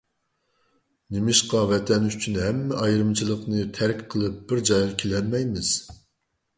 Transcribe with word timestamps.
نېمىشقا 1.15 1.61
ۋەتەن 1.73 2.09
ئۈچۈن 2.09 2.41
ھەممە 2.45 2.81
ئايرىمىچىلىقنى 2.87 3.69
تەرك 3.79 4.05
قىلىپ 4.17 4.45
بىر 4.51 4.67
جايغا 4.73 5.01
كېلەلمەيمىز؟! 5.07 5.75